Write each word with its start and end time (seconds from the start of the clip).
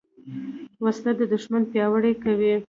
وسله 0.83 1.11
د 1.19 1.21
دوښمن 1.31 1.63
پیاوړي 1.71 2.13
کوي 2.23 2.53